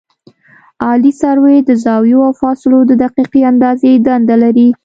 [0.83, 4.69] عالي سروې د زاویو او فاصلو د دقیقې اندازې دنده لري